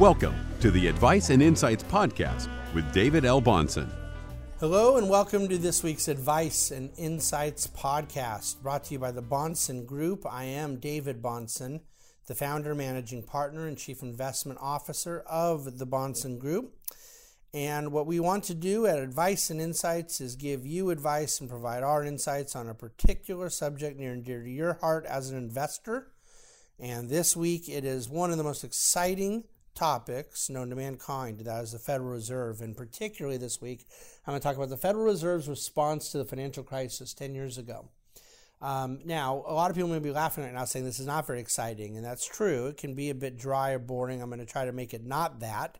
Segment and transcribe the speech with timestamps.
[0.00, 3.42] Welcome to the Advice and Insights Podcast with David L.
[3.42, 3.90] Bahnsen.
[4.58, 9.22] Hello, and welcome to this week's Advice and Insights Podcast, brought to you by the
[9.22, 10.24] Bahnsen Group.
[10.26, 11.82] I am David Bahnsen,
[12.28, 16.78] the founder, managing partner, and chief investment officer of the Bahnsen Group.
[17.52, 21.50] And what we want to do at Advice and Insights is give you advice and
[21.50, 25.36] provide our insights on a particular subject near and dear to your heart as an
[25.36, 26.06] investor.
[26.78, 31.40] And this week it is one of the most exciting topics known to mankind.
[31.40, 32.60] That is the Federal Reserve.
[32.60, 33.86] And particularly this week,
[34.26, 37.58] I'm going to talk about the Federal Reserve's response to the financial crisis 10 years
[37.58, 37.88] ago.
[38.62, 41.26] Um, now, a lot of people may be laughing right now saying this is not
[41.26, 42.66] very exciting, and that's true.
[42.66, 44.20] It can be a bit dry or boring.
[44.20, 45.78] I'm going to try to make it not that.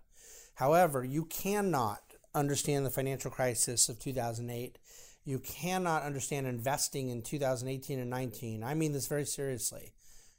[0.55, 2.03] However, you cannot
[2.35, 4.79] understand the financial crisis of 2008.
[5.25, 8.65] You cannot understand investing in 2018 and 19.
[8.65, 9.93] I mean this very seriously.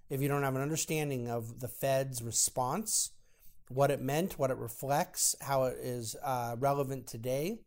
[0.09, 3.12] If you don't have an understanding of the Fed's response,
[3.70, 7.59] what it meant, what it reflects, how it is uh, relevant today,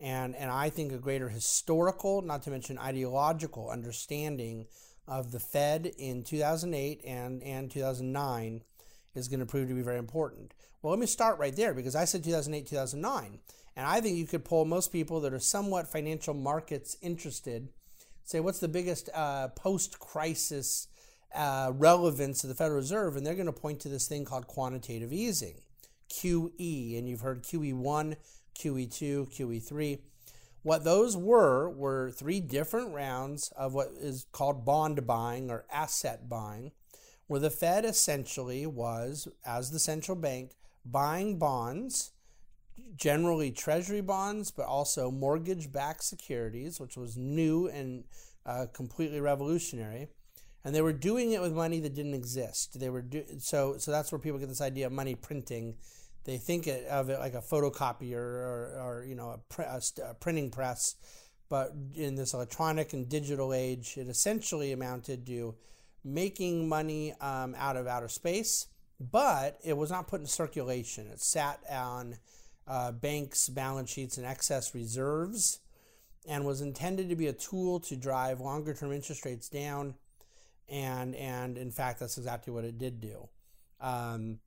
[0.00, 4.66] and, and I think a greater historical, not to mention ideological understanding
[5.08, 8.62] of the Fed in 2008 and, and 2009
[9.14, 10.52] is going to prove to be very important.
[10.82, 13.38] Well, let me start right there because I said 2008, 2009.
[13.76, 17.68] And I think you could poll most people that are somewhat financial markets interested,
[18.24, 20.88] say, what's the biggest uh, post crisis
[21.36, 23.16] uh, relevance of the Federal Reserve?
[23.16, 25.60] And they're going to point to this thing called quantitative easing,
[26.10, 26.98] QE.
[26.98, 28.16] And you've heard QE1,
[28.58, 30.00] QE2, QE3.
[30.62, 36.28] What those were were three different rounds of what is called bond buying or asset
[36.28, 36.72] buying
[37.26, 40.52] where the Fed essentially was, as the central bank,
[40.84, 42.12] buying bonds,
[42.94, 48.04] generally treasury bonds, but also mortgage backed securities, which was new and
[48.44, 50.08] uh, completely revolutionary.
[50.66, 52.80] And they were doing it with money that didn't exist.
[52.80, 55.76] They were do- so so that's where people get this idea of money printing.
[56.24, 60.14] They think of it like a photocopier or, or you know a, pr- a, a
[60.14, 60.96] printing press,
[61.48, 65.54] but in this electronic and digital age, it essentially amounted to
[66.04, 68.66] making money um, out of outer space,
[68.98, 71.06] but it was not put in circulation.
[71.06, 72.16] It sat on
[72.66, 75.60] uh, banks' balance sheets and excess reserves
[76.28, 79.94] and was intended to be a tool to drive longer term interest rates down.
[80.68, 83.28] And, and in fact, that's exactly what it did do.
[83.80, 84.38] Um,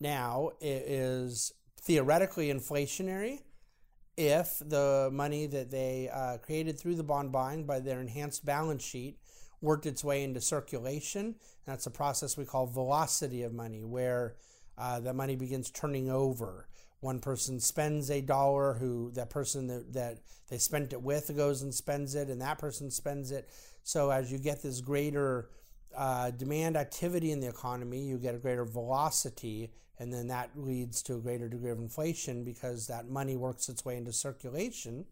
[0.00, 3.40] now, it is theoretically inflationary
[4.16, 8.82] if the money that they uh, created through the bond buying by their enhanced balance
[8.82, 9.18] sheet
[9.60, 11.36] worked its way into circulation.
[11.66, 14.36] That's a process we call velocity of money, where
[14.76, 16.68] uh, the money begins turning over.
[17.00, 21.62] One person spends a dollar, who that person that, that they spent it with goes
[21.62, 23.48] and spends it, and that person spends it.
[23.82, 25.48] So as you get this greater
[25.96, 31.02] uh, demand activity in the economy, you get a greater velocity, and then that leads
[31.02, 35.04] to a greater degree of inflation because that money works its way into circulation.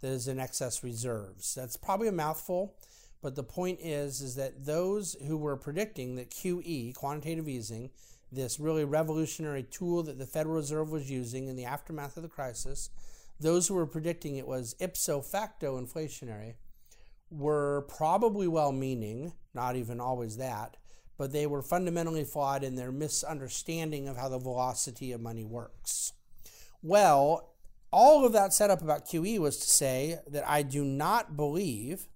[0.00, 1.54] There's in excess reserves.
[1.54, 2.74] That's probably a mouthful.
[3.22, 7.90] But the point is, is that those who were predicting that QE, quantitative easing,
[8.32, 12.28] this really revolutionary tool that the Federal Reserve was using in the aftermath of the
[12.28, 12.90] crisis,
[13.38, 16.54] those who were predicting it was ipso facto inflationary,
[17.30, 20.76] were probably well meaning, not even always that,
[21.18, 26.12] but they were fundamentally flawed in their misunderstanding of how the velocity of money works.
[26.82, 27.50] Well,
[27.92, 32.08] all of that setup about QE was to say that I do not believe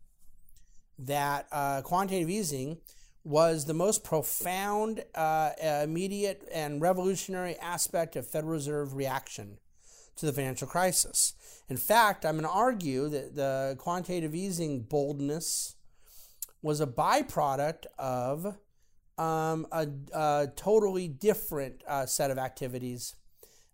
[0.98, 2.78] that uh, quantitative easing
[3.24, 5.50] was the most profound, uh,
[5.82, 9.58] immediate, and revolutionary aspect of Federal Reserve reaction
[10.16, 11.34] to the financial crisis.
[11.68, 15.74] In fact, I'm going to argue that the quantitative easing boldness
[16.64, 18.56] was a byproduct of
[19.16, 23.14] um, a, a, totally different uh, set of activities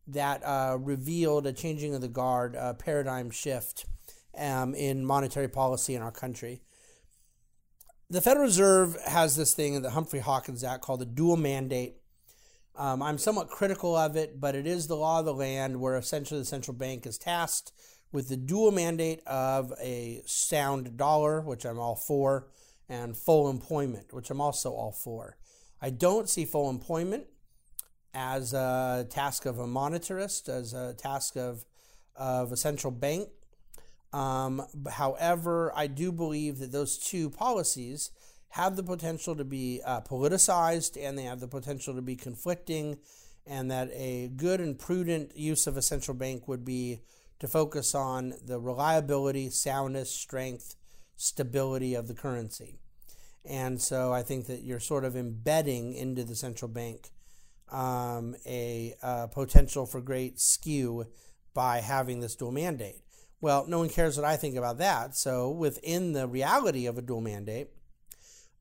[0.06, 3.87] that uh, revealed a changing of the guard, a paradigm shift
[4.37, 6.61] um, in monetary policy in our country
[8.11, 11.95] the Federal Reserve has this thing in the Humphrey Hawkins Act called the dual mandate.
[12.77, 15.97] Um, I'm somewhat critical of it, but it is the law of the land where
[15.97, 17.72] essentially the central bank is tasked
[18.10, 22.48] with the dual mandate of a sound dollar, which I'm all for,
[22.91, 25.37] and full employment, which I'm also all for.
[25.81, 27.25] I don't see full employment
[28.13, 31.65] as a task of a monetarist, as a task of,
[32.16, 33.28] of a central bank.
[34.13, 38.10] Um, however, I do believe that those two policies
[38.51, 42.98] have the potential to be uh, politicized and they have the potential to be conflicting,
[43.47, 47.03] and that a good and prudent use of a central bank would be
[47.39, 50.75] to focus on the reliability, soundness, strength,
[51.21, 52.78] stability of the currency.
[53.45, 57.11] And so I think that you're sort of embedding into the central bank
[57.71, 61.07] um, a uh, potential for great skew
[61.55, 62.97] by having this dual mandate.
[63.41, 65.17] Well, no one cares what I think about that.
[65.17, 67.69] So, within the reality of a dual mandate,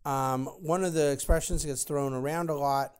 [0.05, 2.93] um, one of the expressions that gets thrown around a lot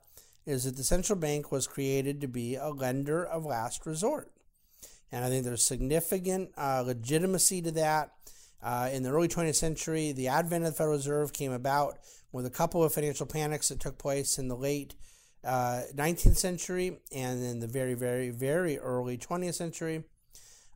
[0.46, 4.30] is that the central bank was created to be a lender of last resort.
[5.12, 8.10] And I think there's significant uh, legitimacy to that.
[8.62, 11.98] Uh, in the early 20th century, the advent of the Federal Reserve came about
[12.32, 14.94] with a couple of financial panics that took place in the late
[15.44, 20.04] uh, 19th century and in the very, very, very early 20th century.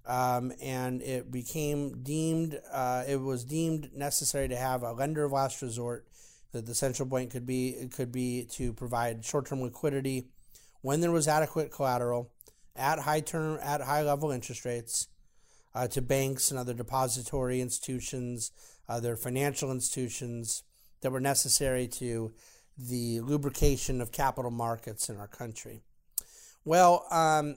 [0.06, 5.32] Um, and it became deemed, uh, it was deemed necessary to have a lender of
[5.32, 6.06] last resort
[6.54, 10.28] that the central bank could be could be to provide short-term liquidity
[10.82, 12.30] when there was adequate collateral
[12.76, 15.08] at high term at high level interest rates
[15.74, 18.52] uh, to banks and other depository institutions,
[18.88, 20.62] other financial institutions
[21.00, 22.32] that were necessary to
[22.76, 25.82] the lubrication of capital markets in our country.
[26.64, 27.56] Well, um,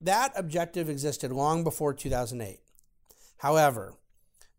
[0.00, 2.60] that objective existed long before 2008.
[3.38, 3.94] However,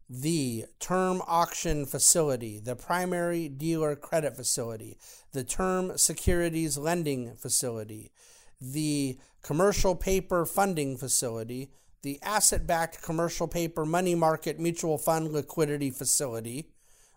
[0.09, 4.97] the term auction facility, the primary dealer credit facility,
[5.31, 8.11] the term securities lending facility,
[8.59, 11.71] the commercial paper funding facility,
[12.03, 16.69] the asset backed commercial paper money market mutual fund liquidity facility,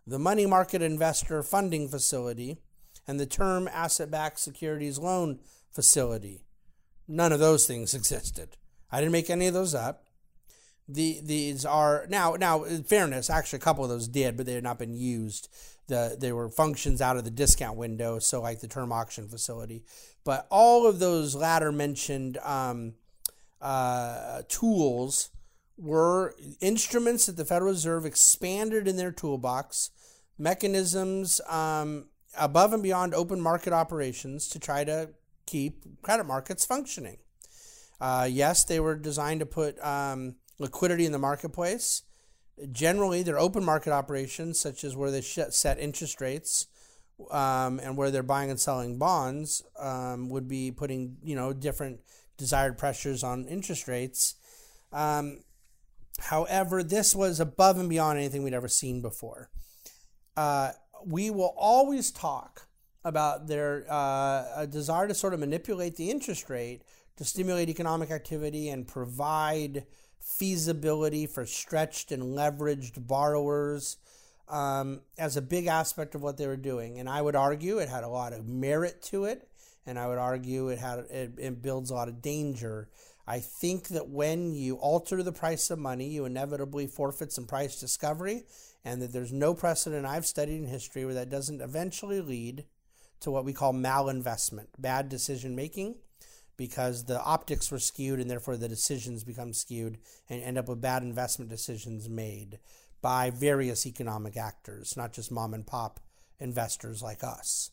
[0.07, 2.59] the money market investor funding facility,
[3.07, 5.39] and the term asset backed securities loan
[5.71, 6.45] facility.
[7.09, 8.57] None of those things existed.
[8.91, 10.05] I didn't make any of those up
[10.89, 14.55] the these are now now in fairness actually a couple of those did but they
[14.55, 15.49] had not been used
[15.87, 19.83] the they were functions out of the discount window so like the term auction facility
[20.25, 22.95] but all of those latter mentioned um,
[23.61, 25.31] uh, tools
[25.77, 29.91] were instruments that the federal reserve expanded in their toolbox
[30.39, 32.07] mechanisms um,
[32.39, 35.11] above and beyond open market operations to try to
[35.47, 37.19] keep credit markets functioning
[38.01, 42.03] uh, yes they were designed to put um, liquidity in the marketplace.
[42.71, 46.67] Generally, they're open market operations, such as where they set interest rates
[47.31, 52.01] um, and where they're buying and selling bonds, um, would be putting you know different
[52.37, 54.35] desired pressures on interest rates.
[54.93, 55.41] Um,
[56.19, 59.51] however, this was above and beyond anything we'd ever seen before.
[60.37, 60.73] Uh,
[61.05, 62.69] we will always talk
[63.05, 66.83] about their uh, desire to sort of manipulate the interest rate
[67.17, 69.85] to stimulate economic activity and provide
[70.21, 73.99] feasibility for stretched and leveraged borrowers
[74.49, 76.99] um, as a big aspect of what they were doing.
[76.99, 79.49] And I would argue it had a lot of merit to it,
[79.87, 82.89] and I would argue it had it, it builds a lot of danger.
[83.27, 87.81] I think that when you alter the price of money, you inevitably forfeit some price
[87.81, 88.45] discovery,
[88.85, 92.65] and that there's no precedent I've studied in history where that doesn't eventually lead
[93.21, 95.97] to what we call malinvestment, bad decision making
[96.57, 99.99] because the optics were skewed and therefore the decisions become skewed
[100.29, 102.59] and end up with bad investment decisions made
[103.01, 106.01] by various economic actors, not just mom and pop
[106.39, 107.71] investors like us.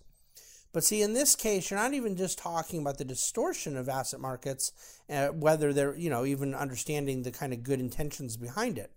[0.74, 4.20] But see, in this case, you're not even just talking about the distortion of asset
[4.20, 4.72] markets,
[5.10, 8.92] uh, whether they're, you know, even understanding the kind of good intentions behind it.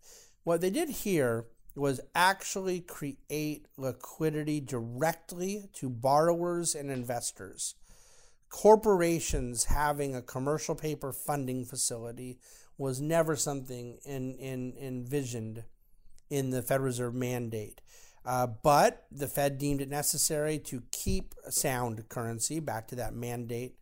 [0.45, 7.75] What they did here was actually create liquidity directly to borrowers and investors
[8.55, 12.39] corporations having a commercial paper funding facility
[12.79, 15.65] was never something in, in, envisioned
[16.31, 17.81] in the Federal Reserve mandate.
[18.25, 23.77] Uh, but the Fed deemed it necessary to keep sound currency, back to that mandate,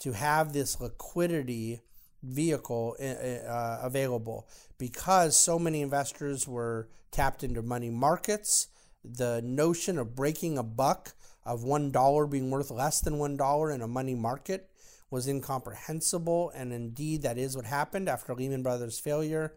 [0.00, 1.80] to have this liquidity
[2.22, 4.46] vehicle uh, uh available
[4.78, 8.68] because so many investors were tapped into money markets.
[9.04, 13.88] The notion of breaking a buck of $1 being worth less than $1 in a
[13.88, 14.70] money market
[15.10, 16.50] was incomprehensible.
[16.54, 19.54] And indeed, that is what happened after Lehman Brothers' failure.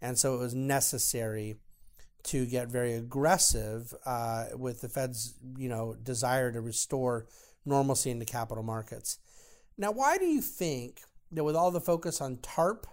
[0.00, 1.56] And so it was necessary
[2.24, 7.26] to get very aggressive uh, with the Fed's, you know, desire to restore
[7.64, 9.18] normalcy into capital markets.
[9.76, 11.00] Now, why do you think
[11.32, 12.86] that with all the focus on TARP,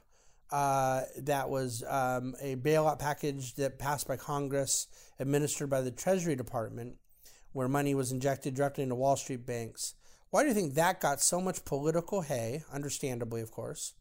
[0.51, 4.87] uh, that was um, a bailout package that passed by Congress,
[5.19, 6.95] administered by the Treasury Department,
[7.53, 9.95] where money was injected directly into Wall Street banks.
[10.29, 12.63] Why do you think that got so much political hay?
[12.71, 13.93] Understandably, of course,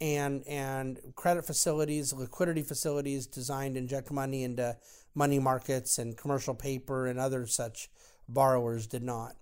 [0.00, 4.76] and and credit facilities, liquidity facilities designed to inject money into
[5.14, 7.88] money markets and commercial paper and other such
[8.28, 9.36] borrowers did not.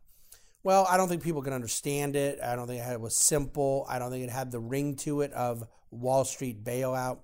[0.62, 2.40] Well, I don't think people can understand it.
[2.42, 3.86] I don't think it was simple.
[3.88, 7.18] I don't think it had the ring to it of Wall Street bailout.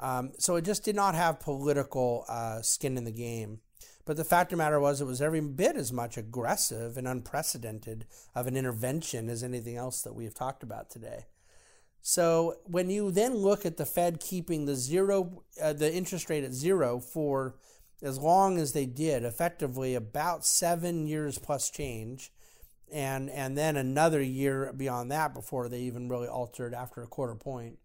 [0.00, 3.60] Um, so it just did not have political uh, skin in the game.
[4.04, 7.06] But the fact of the matter was, it was every bit as much aggressive and
[7.06, 11.26] unprecedented of an intervention as anything else that we have talked about today.
[12.02, 16.44] So when you then look at the Fed keeping the zero, uh, the interest rate
[16.44, 17.56] at zero for
[18.02, 22.32] as long as they did, effectively about seven years plus change,
[22.90, 27.34] and and then another year beyond that before they even really altered after a quarter
[27.34, 27.78] point.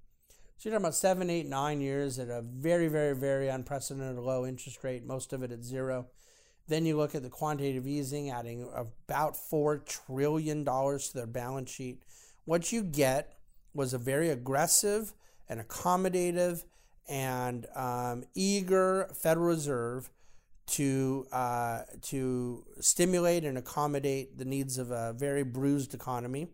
[0.58, 4.46] So you're talking about seven, eight, nine years at a very, very, very unprecedented low
[4.46, 6.08] interest rate, most of it at zero.
[6.70, 12.04] Then you look at the quantitative easing, adding about $4 trillion to their balance sheet.
[12.46, 13.38] What you get
[13.74, 15.14] was a very aggressive
[15.50, 16.64] and accommodative
[17.08, 20.10] and um, eager Federal Reserve
[20.66, 26.48] to uh, to stimulate and accommodate the needs of a very bruised economy.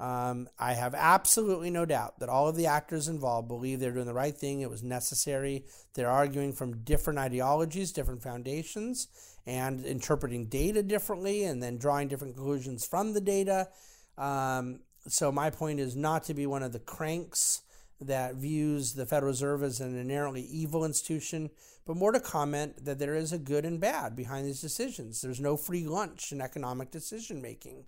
[0.00, 4.06] Um, I have absolutely no doubt that all of the actors involved believe they're doing
[4.06, 4.60] the right thing.
[4.60, 5.64] It was necessary.
[5.94, 9.08] They're arguing from different ideologies, different foundations,
[9.44, 13.68] and interpreting data differently, and then drawing different conclusions from the data.
[14.16, 17.62] Um, so my point is not to be one of the cranks
[18.00, 21.50] that views the Federal Reserve as an inherently evil institution,
[21.86, 25.20] but more to comment that there is a good and bad behind these decisions.
[25.20, 27.86] There's no free lunch in economic decision making.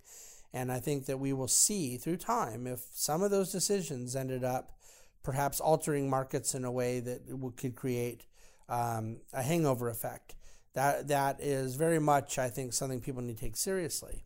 [0.53, 4.43] And I think that we will see through time if some of those decisions ended
[4.43, 4.73] up
[5.23, 7.21] perhaps altering markets in a way that
[7.55, 8.25] could create
[8.67, 10.35] um, a hangover effect.
[10.73, 14.23] That that is very much, I think, something people need to take seriously.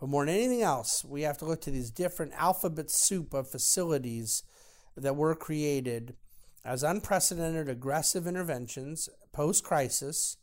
[0.00, 3.50] But more than anything else, we have to look to these different alphabet soup of
[3.50, 4.42] facilities
[4.96, 6.16] that were created
[6.64, 10.36] as unprecedented aggressive interventions post crisis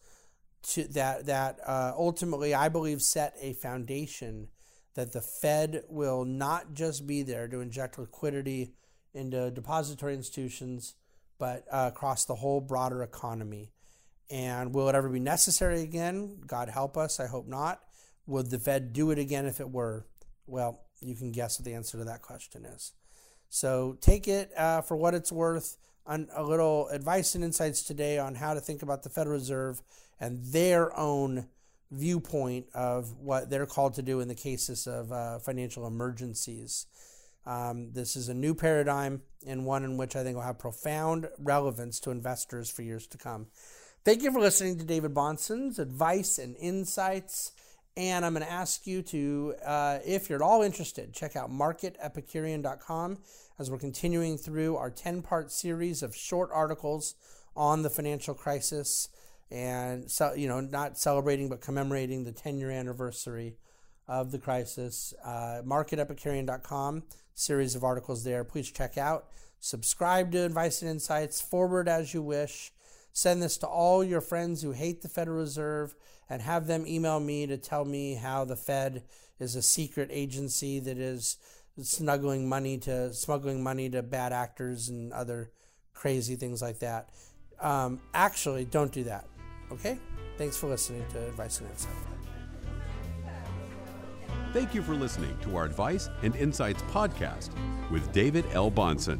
[0.92, 4.48] that that uh, ultimately I believe set a foundation
[4.96, 8.74] that the Fed will not just be there to inject liquidity
[9.14, 10.96] into depository institutions,
[11.40, 13.72] but uh, across the whole broader economy.
[14.30, 16.38] And will it ever be necessary again?
[16.46, 17.20] God help us.
[17.20, 17.82] I hope not.
[18.28, 20.06] Would the Fed do it again if it were?
[20.48, 22.94] Well, you can guess what the answer to that question is.
[23.50, 25.78] So take it uh, for what it's worth.
[26.06, 29.82] On a little advice and insights today on how to think about the Federal Reserve
[30.20, 31.48] and their own
[31.92, 36.88] viewpoint of what they're called to do in the cases of uh, financial emergencies.
[37.46, 41.30] Um, this is a new paradigm and one in which I think will have profound
[41.38, 43.48] relevance to investors for years to come.
[44.04, 47.52] Thank you for listening to David Bahnsen's advice and insights.
[47.96, 51.52] And I'm going to ask you to, uh, if you're at all interested, check out
[51.52, 53.18] marketepicurean.com
[53.60, 57.16] as we're continuing through our 10 part series of short articles
[57.56, 59.10] on the financial crisis
[59.52, 63.56] and so you know not celebrating but commemorating the 10 year anniversary
[64.08, 65.14] of the crisis.
[65.24, 68.44] Uh, marketepicurean.com series of articles there.
[68.44, 69.28] Please check out.
[69.60, 71.42] Subscribe to advice and insights.
[71.42, 72.72] Forward as you wish
[73.14, 75.96] send this to all your friends who hate the federal reserve
[76.30, 79.04] and have them email me to tell me how the fed
[79.40, 81.38] is a secret agency that is
[81.82, 85.52] smuggling money to smuggling money to bad actors and other
[85.94, 87.10] crazy things like that
[87.62, 89.26] um, actually don't do that
[89.74, 89.98] Okay?
[90.38, 91.92] Thanks for listening to Advice and Insight.
[94.54, 97.50] Thank you for listening to our Advice and Insights podcast
[97.90, 98.70] with David L.
[98.70, 99.20] Bahnsen.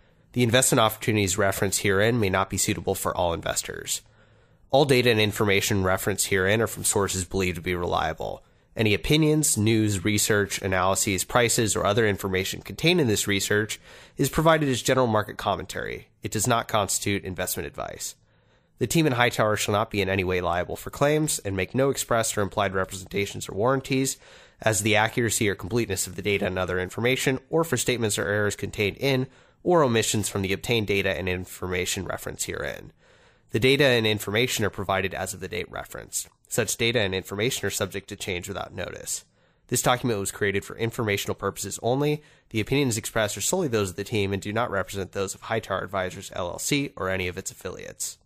[0.33, 4.01] The investment opportunities referenced herein may not be suitable for all investors.
[4.69, 8.41] All data and information referenced herein are from sources believed to be reliable.
[8.73, 13.81] Any opinions, news, research, analyses, prices, or other information contained in this research
[14.15, 16.07] is provided as general market commentary.
[16.23, 18.15] It does not constitute investment advice.
[18.77, 21.75] The team in Hightower shall not be in any way liable for claims and make
[21.75, 24.17] no express or implied representations or warranties
[24.61, 28.25] as the accuracy or completeness of the data and other information, or for statements or
[28.25, 29.27] errors contained in
[29.63, 32.91] or omissions from the obtained data and information referenced herein.
[33.51, 36.29] The data and information are provided as of the date referenced.
[36.47, 39.25] Such data and information are subject to change without notice.
[39.67, 42.21] This document was created for informational purposes only.
[42.49, 45.43] The opinions expressed are solely those of the team and do not represent those of
[45.43, 48.17] Hightower Advisors LLC or any of its affiliates.